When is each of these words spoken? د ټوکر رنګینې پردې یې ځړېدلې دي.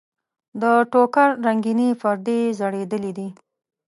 د 0.61 0.63
ټوکر 0.91 1.29
رنګینې 1.45 1.89
پردې 2.01 2.37
یې 2.43 2.55
ځړېدلې 2.59 3.11
دي. 3.17 3.27